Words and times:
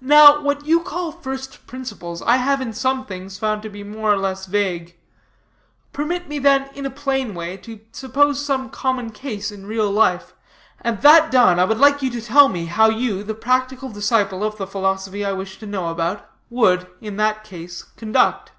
Now, 0.00 0.40
what 0.40 0.64
you 0.64 0.80
call 0.82 1.12
first 1.12 1.66
principles, 1.66 2.22
I 2.22 2.38
have, 2.38 2.62
in 2.62 2.72
some 2.72 3.04
things, 3.04 3.38
found 3.38 3.60
to 3.60 3.68
be 3.68 3.84
more 3.84 4.10
or 4.10 4.16
less 4.16 4.46
vague. 4.46 4.96
Permit 5.92 6.28
me, 6.28 6.38
then, 6.38 6.70
in 6.74 6.86
a 6.86 6.90
plain 6.90 7.34
way, 7.34 7.58
to 7.58 7.80
suppose 7.92 8.42
some 8.42 8.70
common 8.70 9.10
case 9.10 9.52
in 9.52 9.66
real 9.66 9.90
life, 9.90 10.32
and 10.80 11.02
that 11.02 11.30
done, 11.30 11.58
I 11.58 11.64
would 11.66 11.76
like 11.76 12.00
you 12.00 12.08
to 12.12 12.22
tell 12.22 12.48
me 12.48 12.64
how 12.64 12.88
you, 12.88 13.22
the 13.22 13.34
practical 13.34 13.90
disciple 13.90 14.42
of 14.42 14.56
the 14.56 14.66
philosophy 14.66 15.26
I 15.26 15.34
wish 15.34 15.58
to 15.58 15.66
know 15.66 15.88
about, 15.88 16.26
would, 16.48 16.86
in 17.02 17.18
that 17.18 17.44
case, 17.44 17.82
conduct." 17.82 18.52